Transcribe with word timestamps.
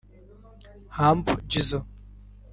Humble 0.97 1.37
Jizzo 1.49 1.79